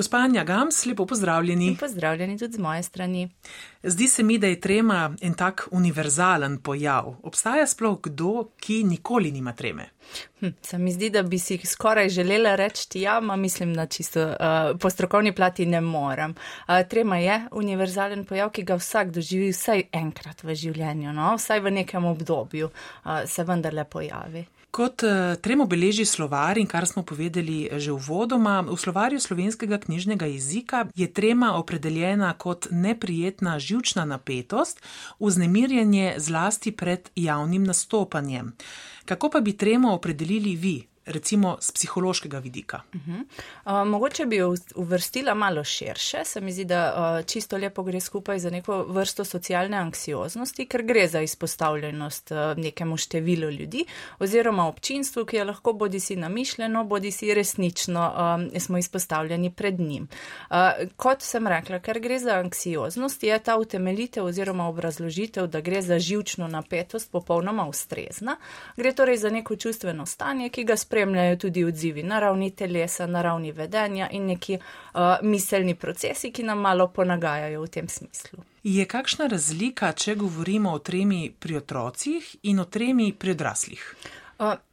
[0.00, 1.76] Gospa Anja Gams, lepo pozdravljeni.
[1.80, 3.28] Pozdravljeni tudi z moje strani.
[3.82, 7.16] Zdi se mi, da je trema en tak univerzalen pojav.
[7.22, 9.90] Obstaja sploh kdo, ki nikoli nima treme?
[10.40, 14.22] Hm, se mi zdi, da bi si skoraj želela reči, ja, ma mislim, da čisto
[14.22, 14.36] uh,
[14.80, 16.30] po strokovni plati ne morem.
[16.30, 21.34] Uh, trema je univerzalen pojav, ki ga vsak doživi vsaj enkrat v življenju, no?
[21.36, 24.46] vsaj v nekem obdobju uh, se vendarle pojavi.
[24.70, 25.02] Kot
[25.42, 30.86] tremo beleži slovar in kar smo povedali že v vodoma, v slovarju slovenskega knjižnega jezika
[30.94, 34.78] je trema opredeljena kot neprijetna živčna napetost,
[35.18, 38.54] vznemirjenje zlasti pred javnim nastopanjem.
[39.04, 40.89] Kako pa bi tremo opredelili vi?
[41.10, 42.80] Recimo z psihološkega vidika.
[42.94, 43.24] Uh -huh.
[43.64, 48.00] uh, mogoče bi jo uvrstila malo širše, se mi zdi, da uh, čisto lepo gre
[48.00, 53.84] skupaj za neko vrsto socialne anksioznosti, ker gre za izpostavljenost uh, nekemu številu ljudi
[54.18, 59.80] oziroma občinstvu, ki je lahko bodi si namišljeno, bodi si resnično um, smo izpostavljeni pred
[59.80, 60.08] njim.
[60.50, 60.56] Uh,
[60.96, 65.98] kot sem rekla, ker gre za anksioznost, je ta utemeljitev oziroma obrazložitev, da gre za
[65.98, 68.36] živčno napetost, popolnoma ustrezna.
[68.76, 73.06] Gre torej za neko čustveno stanje, ki ga spremljamo spremljajo tudi odzivi na ravni telesa,
[73.06, 78.38] na ravni vedenja in neki uh, miselni procesi, ki nam malo ponagajajo v tem smislu.
[78.62, 83.94] Je kakšna razlika, če govorimo o tremi pri otrocih in o tremi pri odraslih?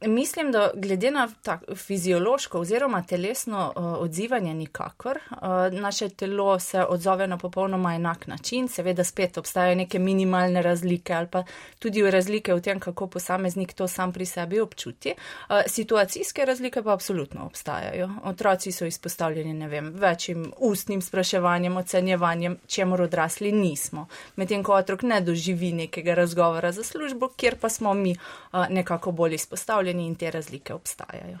[0.00, 5.38] Mislim, da glede na tak, fiziološko oziroma telesno uh, odzivanje nikakor, uh,
[5.80, 11.26] naše telo se odzove na popolnoma enak način, seveda spet obstajajo neke minimalne razlike ali
[11.26, 11.44] pa
[11.78, 15.14] tudi razlike v tem, kako posameznik to sam pri sebi občuti.
[15.48, 18.10] Uh, situacijske razlike pa absolutno obstajajo.
[18.24, 24.06] Otroci so izpostavljeni, ne vem, večjim ustnim spraševanjem, ocenjevanjem, čemu odrasli nismo.
[24.36, 28.16] Medtem ko otrok ne doživi nekega razgovora za službo, kjer pa smo mi
[28.52, 31.38] uh, nekako bolj izpostavljeni izpostavljeni in te razlike obstajajo.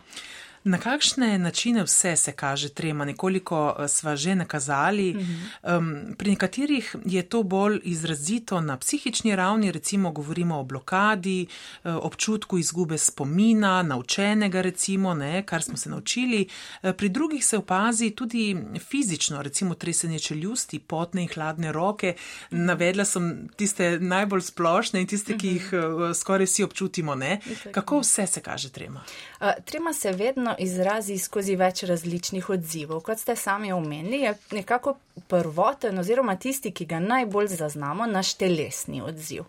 [0.64, 3.04] Na kakšne načine vse se kaže trema?
[3.04, 5.16] Nekoliko eh, sva že nakazali.
[5.62, 11.92] Um, pri nekaterih je to bolj izrazito na psihični ravni, recimo govorimo o blokadi, eh,
[11.92, 16.48] občutku izgube spomina, naučenega, recimo, ne, kar smo se naučili.
[16.82, 18.56] Eh, pri drugih se opazi tudi
[18.90, 22.14] fizično, recimo tresenje čeljusti, potne in hladne roke.
[22.50, 25.70] Navedla sem tiste najbolj splošne in tiste, ki jih
[26.14, 27.14] skoraj vsi občutimo.
[27.14, 27.40] Ne.
[27.72, 29.04] Kako vse se kaže trema?
[29.40, 33.00] Uh, trema se vedno izrazi skozi več različnih odzivov.
[33.00, 34.96] Kot ste sami omenili, je nekako
[35.28, 39.44] prvoten oziroma tisti, ki ga najbolj zaznamo, naš telesni odziv.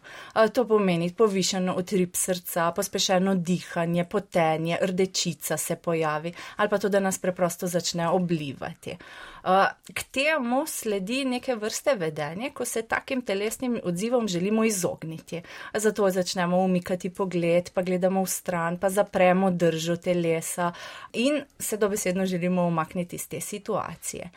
[0.54, 7.00] To pomeni povišeno utrip srca, pospešeno dihanje, potenje, rdečica se pojavi ali pa to, da
[7.00, 8.98] nas preprosto začne oblivati.
[9.94, 15.42] K temu sledi neke vrste vedenje, ko se takim telesnim odzivom želimo izogniti.
[15.74, 20.72] Zato začnemo umikati pogled, pa gledamo v stran, pa zapremo držo telesa
[21.14, 24.30] in se dobesedno želimo umakniti iz te situacije.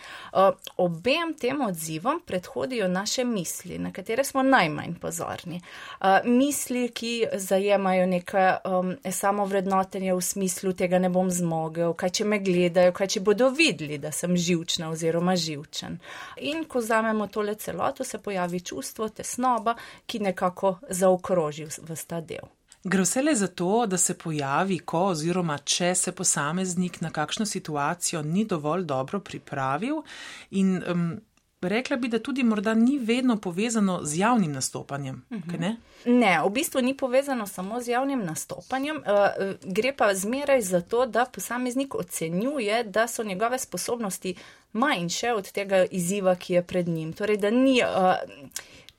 [0.76, 5.60] Obe vsem tem odzivom predhodijo naše misli, na katere smo najmanj pozorni.
[6.00, 12.24] Uh, misli, ki zajemajo neke um, samovrednotenje v smislu, tega ne bom zmogel, kaj če
[12.24, 15.98] me gledajo, kaj če bodo videli, da sem živčna oziroma živčen.
[16.36, 19.76] In ko vzamemo tole celoto, se pojavi čustvo tesnoba,
[20.06, 22.50] ki nekako zaokroži v sta del.
[22.84, 27.46] Gre vse le za to, da se pojavi, ko oziroma če se posameznik na kakšno
[27.46, 30.02] situacijo ni dovolj dobro pripravil
[30.50, 31.20] in um,
[31.62, 35.22] rekla bi, da tudi morda ni vedno povezano z javnim nastopanjem.
[35.30, 35.60] Uh -huh.
[35.60, 35.76] ne?
[36.04, 41.06] ne, v bistvu ni povezano samo z javnim nastopanjem, uh, gre pa zmeraj za to,
[41.06, 44.34] da posameznik ocenjuje, da so njegove sposobnosti
[44.72, 47.12] manjše od tega izziva, ki je pred njim.
[47.12, 47.82] Torej, da ni.
[47.82, 48.14] Uh,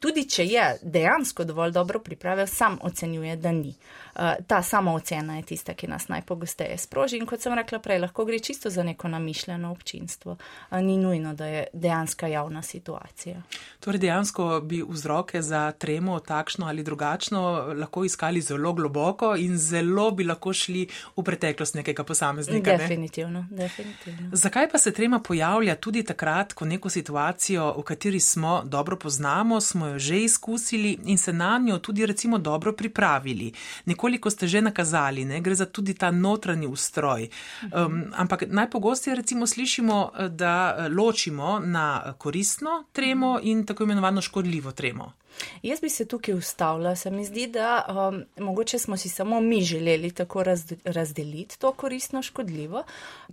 [0.03, 3.71] Tudi če je dejansko dovolj dobro pripravljen, sam ocenjuje, da ni.
[4.15, 7.17] Uh, ta sama ocena je tista, ki nas najpogosteje sproži.
[7.17, 10.37] In kot sem rekla prej, lahko gre čisto za neko namišljeno občinstvo.
[10.71, 13.41] Uh, ni nujno, da je dejanska javna situacija.
[13.79, 20.11] Torej, dejansko bi vzroke za tremo, takšno ali drugačno, lahko iskali zelo globoko in zelo
[20.11, 20.87] bi lahko šli
[21.17, 22.77] v preteklost nekega posameznika.
[22.77, 23.57] Definitivno, ne?
[23.57, 24.29] definitivno.
[24.31, 29.61] Zakaj pa se trema pojavlja tudi takrat, ko neko situacijo, v kateri smo dobro poznamo,
[29.61, 33.51] smo jo že izkusili in se na njo tudi recimo dobro pripravili.
[34.03, 35.39] Nekoliko ste že nakazali, ne?
[35.39, 37.29] gre za tudi ta notranji ustroj.
[37.71, 45.13] Um, ampak najpogosteje recimo slišimo, da ločimo na koristno tremo in tako imenovano škodljivo tremo.
[45.63, 46.95] Jaz bi se tukaj ustavila.
[46.95, 50.43] Se mi zdi, da um, mogoče smo si samo mi želeli tako
[50.83, 52.83] razdeliti to koristno škodljivo,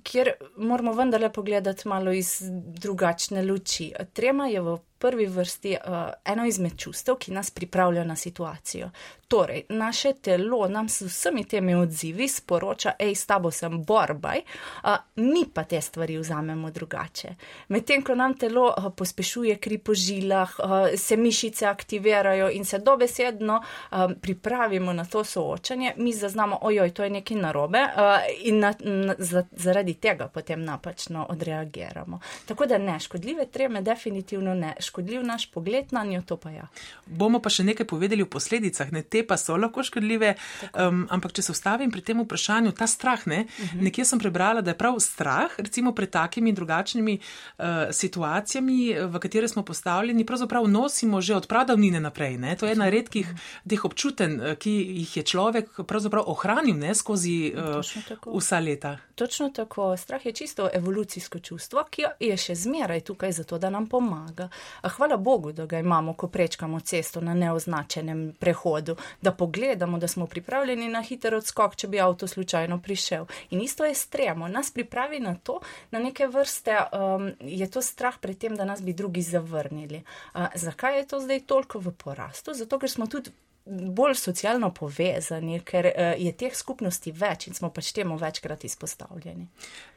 [0.02, 2.38] kjer moramo vendarle pogledati malo iz
[2.78, 3.92] drugačne luči.
[4.12, 5.92] Trema je v prvi vrsti uh,
[6.24, 8.90] eno izmed čustev, ki nas pripravlja na situacijo.
[9.28, 14.42] Torej, naše telo nam s vsemi temi odzivi sporoča, hej, s tabo sem borbaj,
[14.84, 17.28] uh, mi pa te stvari vzamemo drugače.
[17.68, 22.78] Medtem, ko nam telo uh, pospešuje kri po žilah, uh, se mišice aktivirajo in se
[22.78, 28.58] dobesedno um, pripravimo na to soočanje, mi zaznamo, ojoj, to je nekaj narobe uh, in
[28.58, 32.20] na, na, za, zaradi tega potem napačno odreagiramo.
[32.46, 36.66] Tako da ne, škodljive treme definitivno ne škodljiv naš pogled na njo, to pa ja.
[37.06, 40.34] Bomo pa še nekaj povedali o posledicah, ne te pa so lahko škodljive.
[40.74, 43.78] Um, ampak, če se ustavim pri tem vprašanju, ta strah, ne, uh mhm.
[43.78, 43.84] -huh.
[43.88, 49.48] nekje sem prebrala, da je prav strah, recimo pred takimi drugačnimi uh, situacijami, v katere
[49.48, 52.38] smo postavljeni, pravzaprav nosimo že od pradavnine naprej.
[52.38, 52.56] Ne.
[52.56, 53.38] To je ena redkih uh mhm.
[53.38, 53.70] -huh.
[53.70, 58.98] teh občuten, uh, ki jih je človek pravzaprav ohranil ne, skozi uh, vsa leta.
[59.20, 59.96] Točno tako.
[59.96, 64.46] Strah je čisto evolucijsko čustvo, ki je še zmeraj tukaj zato, da nam pomaga.
[64.82, 70.26] Hvala Bogu, da ga imamo, ko prečkamo cesto na neoznačenem prehodu, da pogledamo, da smo
[70.26, 73.28] pripravljeni na hiter odskok, če bi avto slučajno prišel.
[73.50, 75.58] In isto je stremo, nas pripravi na to,
[75.90, 80.00] na neke vrste um, je to strah pred tem, da nas bi drugi zavrnili.
[80.32, 82.56] Uh, zakaj je to zdaj toliko v porastu?
[82.56, 83.36] Zato, ker smo tudi
[83.70, 89.46] bolj socialno povezani, ker uh, je teh skupnosti več in smo pač temu večkrat izpostavljeni.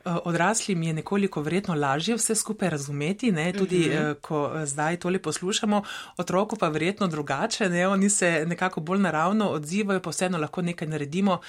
[0.05, 3.53] Eh, odraslim je nekoliko verjetno lažje vse skupaj razumeti, ne?
[3.53, 4.11] tudi uh -huh.
[4.11, 5.83] uh, ko zdaj tole poslušamo,
[6.17, 7.87] otroku pa verjetno drugače, ne?
[7.87, 11.39] oni se nekako bolj naravno odzivajo, pa vseeno lahko nekaj naredimo,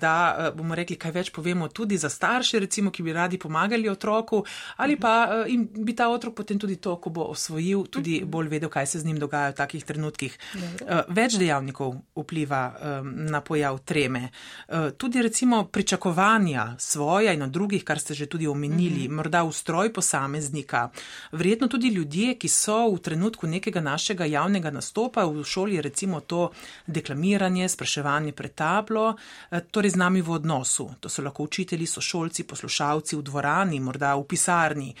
[0.00, 4.44] da bomo rekli, kaj več povemo tudi za starše, recimo, ki bi radi pomagali otroku,
[4.76, 8.24] ali pa uh, in bi ta otrok potem tudi to, ko bo osvojil, tudi -huh.
[8.24, 10.38] bolj vedel, kaj se z njim dogaja v takih trenutkih.
[10.54, 11.67] Uh, več dejavnikov
[12.16, 14.28] vpliva um, na pojav treme.
[14.68, 19.14] Uh, tudi recimo pričakovanja svoja in od drugih, kar ste že tudi omenili, -hmm.
[19.16, 20.90] morda ustroj posameznika,
[21.32, 26.50] verjetno tudi ljudje, ki so v trenutku nekega našega javnega nastopa v šoli, recimo to
[26.86, 29.16] deklamiranje, spraševanje pred tablo,
[29.50, 30.90] eh, torej z nami v odnosu.
[31.00, 34.94] To so lahko učitelji, sošolci, poslušalci v dvorani, morda v pisarni.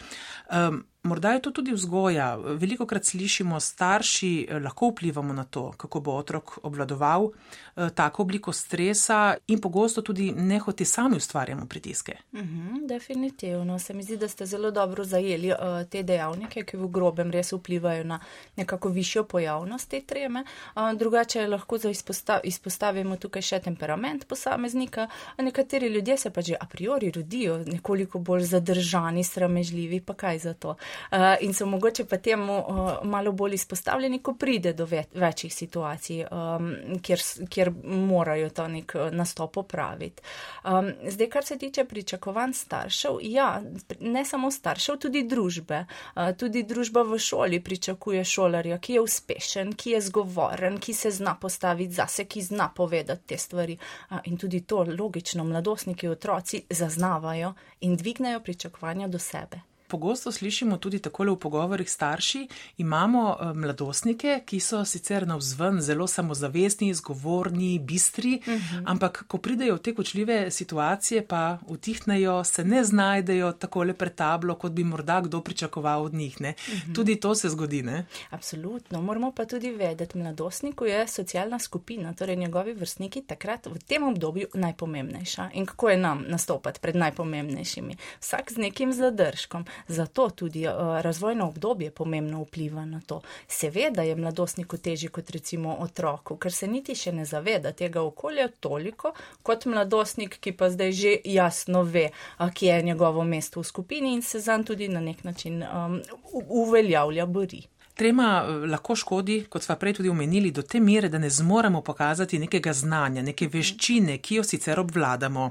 [0.50, 2.36] Um, Morda je to tudi vzgoja.
[2.36, 8.22] Veliko krat slišimo, starši eh, lahko vplivamo na to, kako bo otrok obvladoval eh, tako
[8.22, 12.16] obliko stresa in pogosto tudi nehoti sami ustvarjamo pritiske.
[12.32, 13.78] Uh mhm, -huh, definitivno.
[13.78, 15.56] Se mi zdi, da ste zelo dobro zajeli uh,
[15.90, 18.20] te dejavnike, ki v grobem res vplivajo na
[18.56, 20.44] nekako višjo pojavnost te treme.
[20.76, 25.08] Uh, drugače lahko izpostav, izpostavimo tukaj še temperament posameznika.
[25.38, 30.54] Nekateri ljudje se pa že a priori rodijo nekoliko bolj zadržani, sramežljivi, pa kaj za
[30.54, 30.76] to.
[31.10, 35.54] Eh, in so mogoče pa temu uh, malo bolj izpostavljeni, ko pride do ve večjih
[35.54, 40.22] situacij, um, kjer, kjer morajo ta nek eh, nastop opraviti.
[40.64, 43.62] Um, zdaj, kar se tiče pričakovanj staršev, ja,
[44.00, 45.84] ne samo staršev, tudi družbe.
[46.16, 51.10] Uh, tudi družba v šoli pričakuje šolarja, ki je uspešen, ki je zgovoren, ki se
[51.10, 53.78] zna postaviti zase, ki zna povedati te stvari.
[54.10, 59.67] Uh, in tudi to logično mladostniki, otroci zaznavajo in dvignejo pričakovanja do sebe.
[59.88, 62.48] Pogosto slišimo tudi takole v pogovorih starši,
[62.78, 68.56] imamo eh, mladostnike, ki so sicer na vzven zelo samozavestni, zgovorni, bistri, uh mhm.
[68.56, 68.82] -huh.
[68.86, 74.54] ampak ko pridejo v te kočljive situacije, pa utihnejo, se ne znajdejo takole pred tablo,
[74.54, 76.36] kot bi morda kdo pričakoval od njih.
[76.40, 76.52] Uh mhm.
[76.52, 76.94] -huh.
[76.94, 77.82] Tudi to se zgodi.
[77.82, 78.06] Ne?
[78.30, 79.02] Absolutno.
[79.02, 84.46] Moramo pa tudi vedeti, mladostniku je socialna skupina, torej njegovi vrstniki takrat v tem obdobju
[84.54, 85.50] najpomembnejša.
[85.52, 87.96] In kako je nam nastopati pred najpomembnejšimi?
[88.20, 89.64] Vsak z nekim zadržkom.
[89.86, 93.20] Zato tudi uh, razvojno obdobje pomembno vpliva na to.
[93.48, 98.48] Seveda je mladostniku težji kot recimo otroku, ker se niti še ne zaveda tega okolja
[98.60, 103.64] toliko kot mladostnik, ki pa zdaj že jasno ve, uh, kje je njegovo mesto v
[103.64, 106.00] skupini in se zanj tudi na nek način um,
[106.48, 107.62] uveljavlja, bori.
[107.98, 112.38] Trema lahko škodi, kot smo prej tudi omenili, do te mere, da ne zmoremo pokazati
[112.38, 115.48] nekega znanja, neke veščine, ki jo sicer obvladamo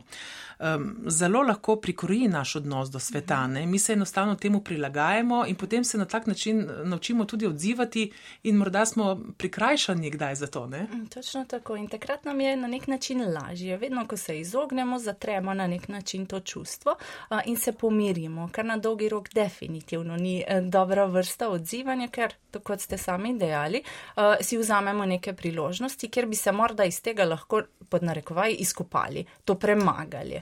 [0.59, 3.47] um, zelo lahko prikroji naš odnos do sveta.
[3.47, 3.65] Ne?
[3.65, 8.11] Mi se enostavno temu prilagajamo in potem se na tak način eh, naučimo tudi odzivati,
[8.43, 10.67] in morda smo prikrajšani kdaj za to.
[10.67, 10.87] Ne?
[10.93, 11.75] Mm, točno tako.
[11.75, 13.77] In takrat nam je na nek način lažje.
[13.77, 16.95] Vedno, ko se izognemo, zatremo na nek način to čustvo
[17.29, 22.33] uh, in se pomirimo, kar na dolgi rok definitivno ni uh, dobra vrsta odzivanja, ker,
[22.63, 23.83] kot ste sami dejali,
[24.15, 29.25] uh, si vzamemo neke priložnosti, kjer bi se morda iz tega lahko pod narekovaj izkopali,
[29.45, 30.41] to premagali.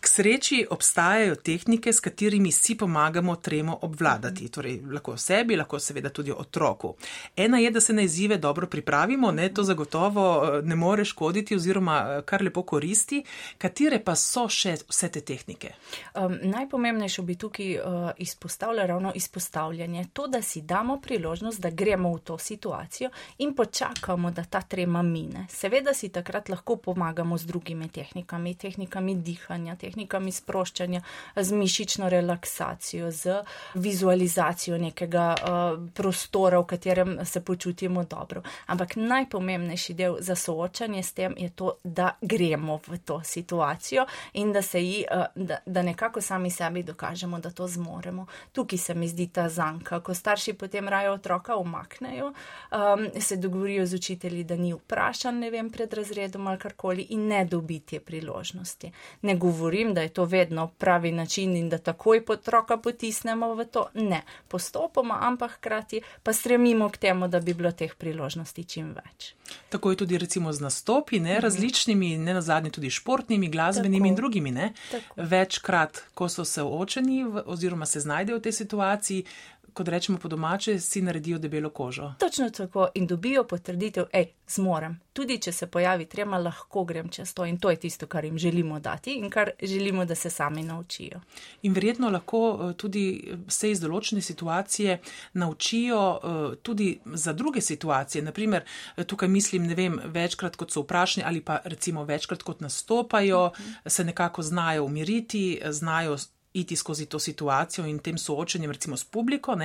[0.00, 6.08] K sreči obstajajo tehnike, s katerimi si pomagamo tremo obvladati, torej lahko sebi, lahko seveda
[6.08, 6.94] tudi otroku.
[7.36, 11.56] Ena je, da se na izzive dobro pripravimo, ne, to zagotovo eh, ne more škoditi
[11.56, 13.22] oziroma eh, kar lepo koristi.
[13.58, 15.74] Katere pa so še vse te tehnike?
[16.14, 20.06] Um, najpomembnejše bi tukaj uh, izpostavljalo ravno izpostavljanje.
[20.12, 25.02] To, da si damo priložnost, da gremo v to situacijo in počakamo, da ta trema
[25.02, 25.46] mine.
[25.50, 29.89] Seveda si takrat lahko pomagamo z drugimi tehnikami, tehnikami dihanja, tehnikami
[30.32, 31.00] sproščanja,
[31.36, 33.42] z mišično relaksacijo, z
[33.74, 38.42] vizualizacijo nekega uh, prostora, v katerem se počutimo dobro.
[38.66, 44.52] Ampak najpomembnejši del za soočanje s tem je to, da gremo v to situacijo in
[44.52, 48.26] da, ji, uh, da, da nekako sami sebi dokažemo, da to zmoremo.
[48.52, 52.32] Tukaj se mi zdi ta zanka, ko starši potem raje otroka umaknejo,
[52.72, 57.26] um, se dogovorijo z učitelji, da ni vprašan, ne vem, pred razredom ali karkoli in
[57.26, 58.92] ne dobi te priložnosti.
[59.22, 59.36] Ne
[59.80, 63.88] govorim, da je to vedno pravi način in da takoj otroka potisnemo v to.
[63.94, 69.34] Ne, postopoma, ampak hkrati pa stremimo k temu, da bi bilo teh priložnosti čim več.
[69.68, 71.42] Tako je tudi recimo z nastopi, ne, mhm.
[71.42, 74.08] različnimi, ne na zadnje tudi športnimi, glasbenimi Tako.
[74.08, 74.70] in drugimi.
[75.16, 79.24] Večkrat, ko so se oočeni oziroma se znajdejo v tej situaciji,
[79.74, 82.14] kot rečemo po domače, si naredijo debelo kožo.
[82.18, 85.00] Točno tako in dobijo potrditev, hej, zmorem.
[85.12, 88.38] Tudi če se pojavi trema, lahko grem čez to in to je tisto, kar jim
[88.38, 91.20] želimo dati in kar želimo, da se sami naučijo.
[91.62, 94.98] In verjetno lahko eh, tudi se iz določene situacije
[95.32, 98.22] naučijo eh, tudi za druge situacije.
[98.22, 98.64] Naprimer,
[98.96, 103.50] eh, tukaj mislim, ne vem, večkrat kot so vprašani ali pa recimo večkrat kot nastopajo,
[103.50, 103.88] -huh.
[103.88, 106.16] se nekako znajo umiriti, znajo
[106.52, 109.56] iti skozi to situacijo in tem soočenjem, recimo s publiko.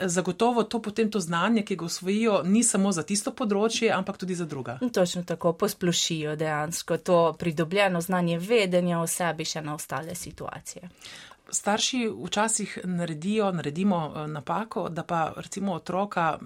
[0.00, 4.34] Zagotovo to potem to znanje, ki ga usvojijo, ni samo za tisto področje, ampak tudi
[4.34, 4.78] za druga.
[4.92, 10.88] Točno tako posplošijo dejansko to pridobljeno znanje vedenja o sebi še na ostale situacije.
[11.50, 16.38] Starši včasih naredijo, naredimo eh, napako, da pa recimo otroka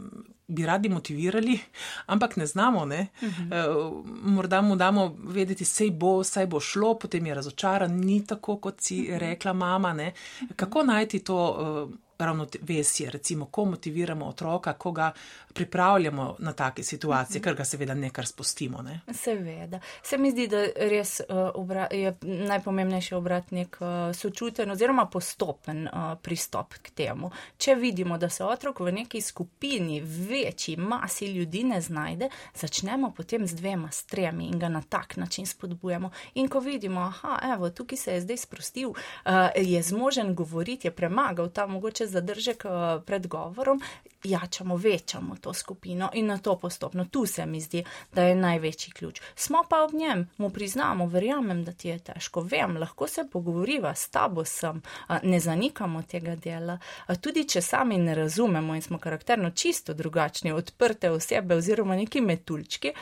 [0.48, 1.58] bi radi motivirali,
[2.06, 2.84] ampak ne znamo.
[2.84, 3.06] Ne?
[3.22, 4.02] Uh -huh.
[4.22, 8.80] Morda mu damo vedeti, sej bo, saj bo šlo, potem je razočaran, ni tako, kot
[8.80, 9.92] si rekla mama.
[9.92, 10.12] Ne?
[10.56, 11.90] Kako najti to?
[12.18, 15.12] Ravnovesje, recimo, ko motiviramo otroka, ko ga
[15.54, 18.82] pripravljamo na take situacije, ker ga seveda nekar spustimo.
[18.82, 19.00] Ne?
[19.14, 19.80] Seveda.
[20.02, 26.18] Se mi zdi, da res uh, obra, je najpomembnejši obratnik uh, sočuten oziroma postopen uh,
[26.22, 27.30] pristop k temu.
[27.56, 33.46] Če vidimo, da se otrok v neki skupini, večji masi ljudi ne znajde, začnemo potem
[33.46, 36.10] z dvema, s tremi in ga na tak način spodbujamo.
[36.34, 40.92] In ko vidimo, aha, evo, tukaj se je zdaj sprostil, uh, je zmožen govoriti, je
[40.92, 42.72] premagal ta mogoče zadržek uh,
[43.04, 43.80] pred govorom,
[44.24, 47.04] jačamo, večamo to skupino in na to postopno.
[47.04, 49.20] Tu se mi zdi, da je največji ključ.
[49.34, 53.94] Smo pa ob njem, mu priznamo, verjamem, da ti je težko, vem, lahko se pogovoriva,
[53.94, 54.82] s tabo sem,
[55.22, 56.78] ne zanikamo tega dela.
[57.20, 62.92] Tudi če sami ne razumemo in smo karakterno čisto drugačni, odprte osebe oziroma neki metulčki,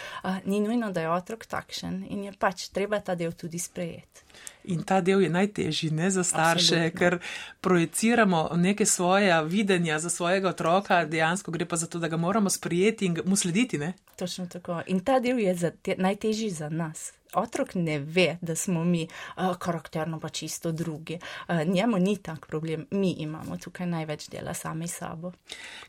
[0.44, 4.26] ni nujno, da je otrok takšen in je pač treba ta del tudi sprejeti.
[4.64, 6.98] In ta del je najtežji, ne za starše, Absolutno.
[6.98, 7.18] ker
[7.60, 12.50] projiciramo neke svoje videnja za svojega otroka, dejansko gre pa za to, da ga moramo
[12.50, 13.78] sprijeti in mu slediti.
[13.78, 13.92] Ne?
[14.16, 14.82] Točno tako.
[14.86, 19.08] In ta del je za te, najtežji za nas otrok ne ve, da smo mi
[19.36, 21.18] uh, karakterno pa čisto drugi.
[21.48, 25.32] Uh, njemu ni tak problem, mi imamo tukaj največ dela sami sabo.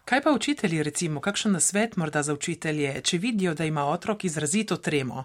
[0.06, 4.78] Kaj pa učitelji, recimo, kakšen nasvet morda za učitelje, če vidijo, da ima otrok izrazito
[4.78, 5.24] tremo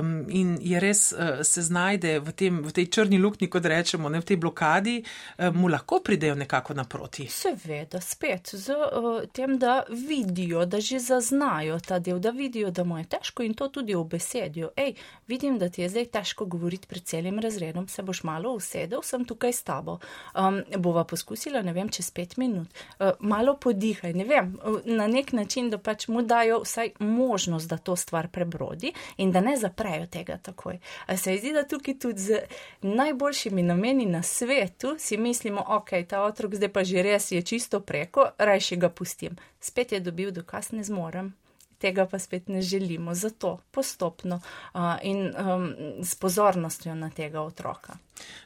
[0.00, 4.08] um, in je res uh, se znajde v, tem, v tej črni luknji, kot rečemo,
[4.08, 4.96] ne v tej blokadi,
[5.38, 7.26] um, mu lahko pridejo nekako naproti?
[7.30, 12.84] Seveda, spet z uh, tem, da vidijo, da že zaznajo ta del, da vidijo, da
[12.84, 14.70] mu je težko in to tudi v besedijo.
[14.76, 14.94] Ej,
[15.40, 19.24] vidim, da ti je zdaj težko govoriti pred celim razredom, se boš malo usedel, sem
[19.24, 19.98] tukaj s tabo.
[20.34, 22.68] Um, bova poskusila, ne vem, čez pet minut.
[22.98, 24.52] Uh, malo podihaj, ne vem,
[24.84, 29.40] na nek način, da pač mu dajo vsaj možnost, da to stvar prebrodi in da
[29.40, 30.78] ne zaprejo tega takoj.
[31.06, 32.42] A se zdi, da tukaj tudi z
[32.82, 37.80] najboljšimi nameni na svetu si mislimo, ok, ta otrok zdaj pa že res je čisto
[37.80, 39.36] preko, rajši ga pustim.
[39.60, 41.39] Spet je dobil dokaz, ne zmorem
[41.80, 43.14] tega pa spet ne želimo.
[43.14, 47.96] Zato postopno uh, in um, s pozornostjo na tega otroka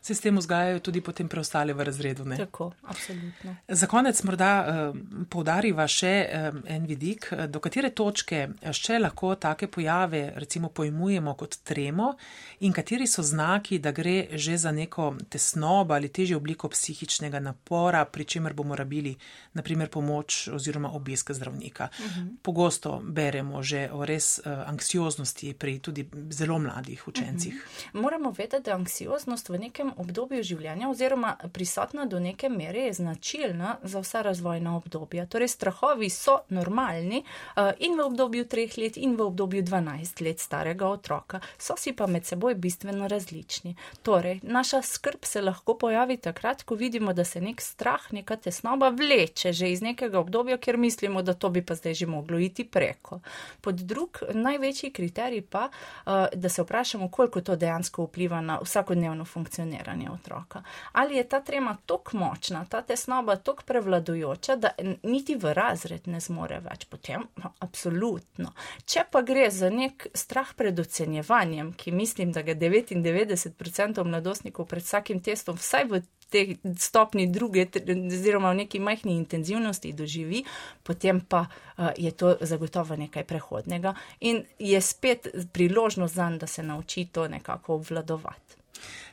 [0.00, 2.24] se s tem vzgajajo tudi potem preostale v razredu.
[2.24, 2.36] Ne?
[2.36, 3.56] Tako, absolutno.
[3.68, 4.98] Za konec morda uh,
[5.30, 11.56] poudariva še uh, en vidik, do katere točke še lahko take pojave recimo pojmujemo kot
[11.64, 12.14] tremo
[12.60, 18.04] in kateri so znaki, da gre že za neko tesnobo ali težjo obliko psihičnega napora,
[18.04, 19.16] pri čemer bomo rabili
[19.52, 21.88] naprimer pomoč oziroma obisk zdravnika.
[21.98, 22.20] Uh mhm.
[22.20, 22.36] -huh.
[22.42, 27.54] Pogosto beremo že o res uh, anksioznosti pri tudi zelo mladih učencih.
[27.54, 27.98] Uh mhm.
[27.98, 28.02] -huh.
[28.02, 33.76] Moramo vedeti, da anksioznost v nekem obdobju življenja oziroma prisotna do neke mere je značilna
[33.82, 35.26] za vsa razvojna obdobja.
[35.26, 40.42] Torej, strahovi so normalni uh, in v obdobju treh let in v obdobju 12 let
[40.42, 43.74] starega otroka, so si pa med seboj bistveno različni.
[44.02, 48.90] Torej, naša skrb se lahko pojavi takrat, ko vidimo, da se nek strah, neka tesnoba
[48.94, 52.64] vleče že iz nekega obdobja, ker mislimo, da to bi pa zdaj že moglo iti
[52.64, 53.20] preko.
[53.60, 59.24] Pod drug, največji kriterij pa, uh, da se vprašamo, koliko to dejansko vpliva na vsakodnevno
[59.54, 60.62] funkcioniranje otroka.
[60.92, 64.70] Ali je ta trema tako močna, ta tesnoba tako prevladujoča, da
[65.02, 68.52] niti v razred ne zmore več, potem no, absolutno.
[68.86, 74.82] Če pa gre za nek strah pred ocenjevanjem, ki mislim, da ga 99% mladostnikov pred
[74.82, 77.68] vsakim testom vsaj v te stopni druge,
[78.08, 80.42] oziroma v neki majhni intenzivnosti doživi,
[80.82, 86.46] potem pa uh, je to zagotovo nekaj prehodnega in je spet priložnost za njega, da
[86.46, 88.63] se nauči to nekako obvladovati.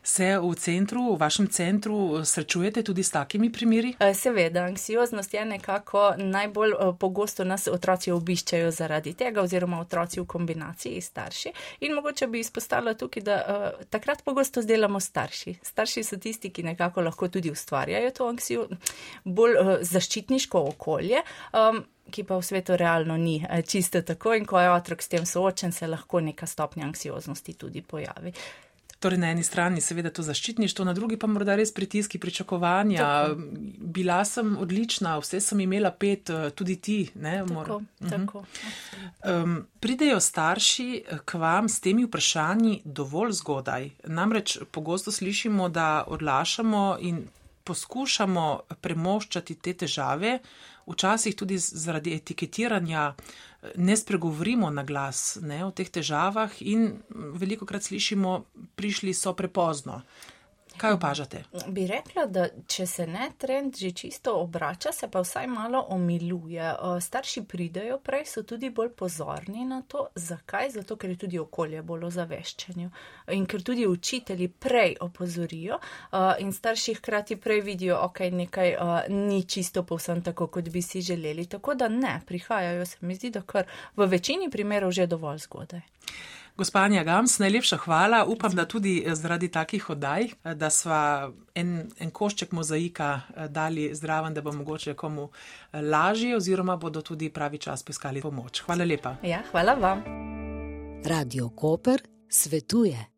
[0.04, 3.94] Se v centru, v vašem centru, srečujete tudi s takimi primeri?
[4.00, 10.20] Eh, seveda, anksioznost je nekako najbolj eh, pogosto nas otroci obiščajo zaradi tega, oziroma otroci
[10.20, 11.54] v kombinaciji s starši.
[11.80, 15.56] In mogoče bi izpostavila tukaj, da uh, takrat pogosto zdelamo starši.
[15.64, 21.22] Starši so tisti, ki nekako lahko tudi ustvarjajo to anksioznost, bolj uh, zaščitniško okolje.
[21.54, 23.38] Um, Ki pa v svetu realno ni
[23.68, 27.82] čisto tako, in ko je otrok s tem soočen, se lahko neka stopnja anksioznosti tudi
[27.82, 28.34] pojavi.
[29.02, 33.00] Torej, na eni strani seveda to zaščitništvo, na drugi pa morda res pritiski, pričakovanja.
[33.00, 33.42] Tako.
[33.98, 37.00] Bila sem odlična, vse sem imela pet, eh, tudi ti.
[37.16, 38.44] Ne, tako, tako.
[39.26, 43.90] Um, pridejo starši eh, k vam s temi vprašanji dovolj zgodaj.
[44.06, 47.24] Namreč pogosto slišimo, da odlašamo in
[47.64, 50.40] poskušamo premoščati te težave,
[50.88, 53.14] včasih tudi zaradi etiketiranja
[53.76, 57.02] ne spregovorimo na glas ne, o teh težavah in
[57.38, 58.44] veliko krat slišimo,
[58.76, 60.02] prišli so prepozno.
[60.78, 61.44] Kaj opažate?
[61.68, 66.74] Bi rekla, da če se ne trend že čisto obrača, se pa vsaj malo omiluje.
[67.02, 70.08] Starši pridejo prej, so tudi bolj pozorni na to.
[70.16, 70.70] Zakaj?
[70.70, 72.90] Zato, ker je tudi okolje bolj ozaveščeno
[73.36, 75.80] in ker tudi učitelji prej opozorijo
[76.40, 78.76] in starši hkrati prej vidijo, ok, nekaj
[79.10, 81.46] ni čisto povsem tako, kot bi si želeli.
[81.46, 85.82] Tako da ne, prihajajo se mi zdi, da kar v večini primerov že dovolj zgodaj.
[86.58, 88.26] Gospanja Gams, najlepša hvala.
[88.26, 94.34] Upam, da tudi zaradi takih oddaj, da sva en, en košček mozaika eh, dali zdraven,
[94.34, 98.62] da bo mogoče komu eh, lažje oziroma bodo tudi pravi čas poiskali pomoč.
[98.62, 99.16] Hvala lepa.
[99.24, 100.04] Ja, hvala vam.
[101.06, 103.11] Radio Koper svetuje.